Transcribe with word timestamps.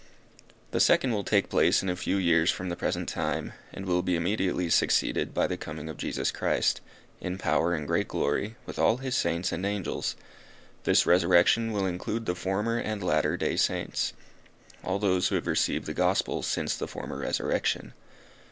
The 0.71 0.79
second 0.79 1.11
will 1.11 1.23
take 1.23 1.47
place 1.47 1.83
in 1.83 1.87
a 1.87 1.95
few 1.95 2.17
years 2.17 2.49
from 2.49 2.69
the 2.69 2.75
present 2.75 3.07
time, 3.07 3.53
and 3.71 3.85
will 3.85 4.01
be 4.01 4.15
immediately 4.15 4.67
succeeded 4.71 5.31
by 5.31 5.45
the 5.45 5.57
coming 5.57 5.87
of 5.89 5.97
Jesus 5.97 6.31
Christ, 6.31 6.81
in 7.19 7.37
power 7.37 7.75
and 7.75 7.85
great 7.85 8.07
glory, 8.07 8.55
with 8.65 8.79
all 8.79 8.97
his 8.97 9.15
Saints 9.15 9.51
and 9.51 9.63
Angels. 9.63 10.15
This 10.85 11.05
resurrection 11.05 11.71
will 11.71 11.85
include 11.85 12.25
the 12.25 12.33
Former 12.33 12.79
and 12.79 13.03
Latter 13.03 13.37
day 13.37 13.55
Saints 13.55 14.13
all 14.83 14.97
those 14.97 15.27
who 15.27 15.35
have 15.35 15.45
received 15.45 15.85
the 15.85 15.93
Gospel 15.93 16.41
since 16.41 16.75
the 16.75 16.87
former 16.87 17.17
resurrection. 17.19 17.93